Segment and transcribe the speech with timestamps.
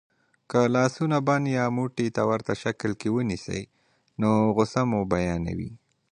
[0.49, 3.61] که لاسونه بند یا موټي ته ورته شکل کې ونیسئ
[4.21, 5.71] نو غسه مو بیانوي.